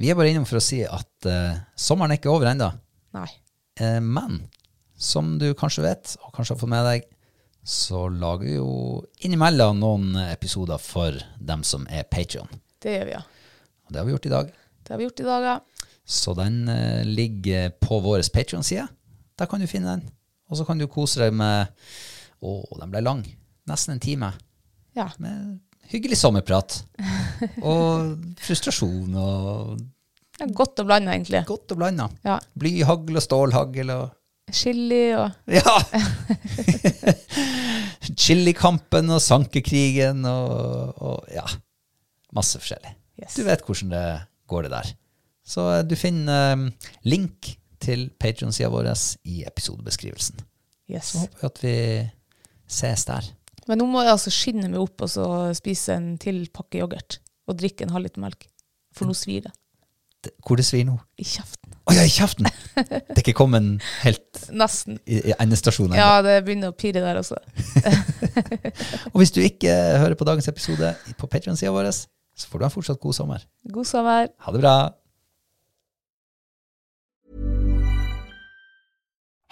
[0.00, 2.70] Vi er bare innom for å si at uh, sommeren er ikke over ennå.
[3.14, 3.28] Nei.
[3.78, 4.40] Eh, men
[4.98, 7.06] som du kanskje vet, og kanskje har fått med deg,
[7.64, 8.72] så lager vi jo
[9.24, 12.50] innimellom noen episoder for dem som er Patreon.
[12.82, 13.22] Det gjør vi, ja.
[13.86, 14.50] Og det har vi gjort i dag.
[14.84, 15.86] Det har vi gjort i dag, ja.
[16.04, 18.88] Så den uh, ligger på vår Patreon-side.
[19.38, 20.10] Der kan du finne den.
[20.50, 21.70] Og så kan du kose deg med
[22.44, 23.22] Å, den ble lang.
[23.70, 24.28] Nesten en time.
[24.98, 25.06] Ja.
[25.22, 26.80] Med hyggelig sommerprat.
[27.62, 29.74] og frustrasjon og
[30.42, 31.44] er godt å blande, egentlig.
[31.46, 32.08] godt og blanda.
[32.26, 32.38] Ja.
[32.58, 34.04] Blyhagl og stålhagl og
[34.52, 35.76] Chili og Ja!
[38.24, 41.46] Chilikampen og sankekrigen og, og ja.
[42.34, 42.92] Masse forskjellig.
[43.22, 43.38] Yes.
[43.38, 44.06] Du vet hvordan det
[44.50, 44.90] går, det der.
[45.46, 46.66] Så eh, du finner um,
[47.06, 47.54] link
[47.84, 48.90] til Patreon-sida vår
[49.28, 50.42] i episodebeskrivelsen.
[50.90, 51.12] Yes.
[51.12, 51.76] Så håper vi at vi
[52.68, 53.30] ses der.
[53.68, 55.26] Men nå må jeg altså skinne meg opp og så
[55.56, 57.18] spise en til pakke yoghurt.
[57.48, 58.48] Og drikke en halvliter melk.
[58.94, 59.52] For nå svir det.
[60.46, 60.94] Hvor det svir nå?
[61.20, 61.74] I kjeften.
[61.84, 62.46] Å ja, i kjeften!
[62.78, 64.96] Det er ikke kommet helt Nesten.
[65.04, 65.98] i, i endestasjonen.
[66.00, 67.36] Ja, det begynner å pirre der også.
[69.12, 72.72] Og hvis du ikke hører på dagens episode på Patreon-sida vår, så får du en
[72.72, 73.44] fortsatt god sommer.
[73.74, 74.32] God sommer.
[74.46, 74.76] Ha det bra!